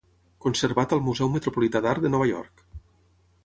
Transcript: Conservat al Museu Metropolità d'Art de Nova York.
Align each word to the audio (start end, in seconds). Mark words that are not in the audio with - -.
Conservat 0.45 0.95
al 0.97 1.03
Museu 1.09 1.31
Metropolità 1.35 1.85
d'Art 1.87 2.07
de 2.07 2.13
Nova 2.17 2.33
York. 2.33 2.69